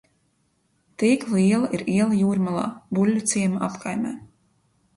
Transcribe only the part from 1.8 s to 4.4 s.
iela Jūrmalā, Buļļuciema apkaimē.